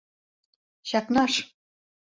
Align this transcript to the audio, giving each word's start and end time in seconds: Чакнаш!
Чакнаш! 0.87 1.33